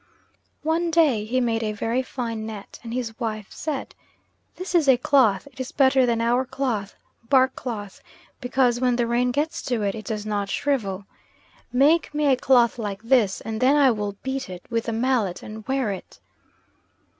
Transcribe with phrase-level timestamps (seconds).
[0.63, 3.93] One day he made a very fine net, and his wife said
[4.55, 6.95] "This is a cloth, it is better than our cloth
[7.29, 8.01] (bark cloth)
[8.39, 11.05] because when the rain gets to it, it does not shrivel.
[11.71, 15.43] Make me a cloth like this and then I will beat it with the mallet
[15.43, 16.19] and wear it."